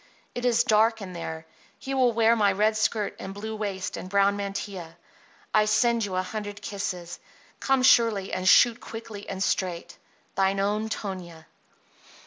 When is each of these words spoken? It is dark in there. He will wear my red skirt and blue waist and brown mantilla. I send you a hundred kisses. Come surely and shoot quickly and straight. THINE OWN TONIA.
It 0.33 0.45
is 0.45 0.63
dark 0.63 0.99
in 1.03 1.13
there. 1.13 1.45
He 1.77 1.93
will 1.93 2.11
wear 2.11 2.35
my 2.35 2.53
red 2.53 2.75
skirt 2.75 3.15
and 3.19 3.35
blue 3.35 3.55
waist 3.55 3.95
and 3.97 4.09
brown 4.09 4.35
mantilla. 4.35 4.97
I 5.53 5.65
send 5.65 6.05
you 6.05 6.15
a 6.15 6.23
hundred 6.23 6.59
kisses. 6.63 7.19
Come 7.59 7.83
surely 7.83 8.33
and 8.33 8.49
shoot 8.49 8.79
quickly 8.81 9.29
and 9.29 9.43
straight. 9.43 9.99
THINE 10.33 10.59
OWN 10.59 10.89
TONIA. 10.89 11.45